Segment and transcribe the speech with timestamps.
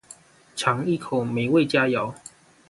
[0.55, 2.15] 嚐一口美味佳肴